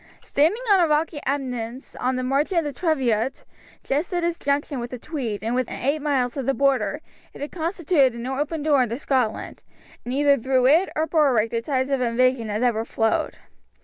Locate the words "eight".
5.79-6.01